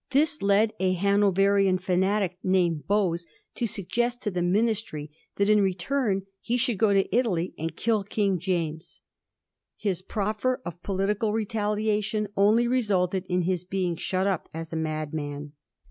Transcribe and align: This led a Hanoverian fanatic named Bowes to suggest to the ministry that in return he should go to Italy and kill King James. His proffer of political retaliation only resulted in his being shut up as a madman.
This 0.09 0.41
led 0.41 0.73
a 0.79 0.93
Hanoverian 0.93 1.77
fanatic 1.77 2.39
named 2.41 2.87
Bowes 2.87 3.27
to 3.53 3.67
suggest 3.67 4.23
to 4.23 4.31
the 4.31 4.41
ministry 4.41 5.11
that 5.35 5.47
in 5.47 5.61
return 5.61 6.23
he 6.39 6.57
should 6.57 6.79
go 6.79 6.91
to 6.91 7.15
Italy 7.15 7.53
and 7.55 7.75
kill 7.75 8.03
King 8.03 8.39
James. 8.39 9.01
His 9.77 10.01
proffer 10.01 10.59
of 10.65 10.81
political 10.81 11.33
retaliation 11.33 12.29
only 12.35 12.67
resulted 12.67 13.27
in 13.29 13.43
his 13.43 13.63
being 13.63 13.95
shut 13.95 14.25
up 14.25 14.49
as 14.55 14.73
a 14.73 14.75
madman. 14.75 15.51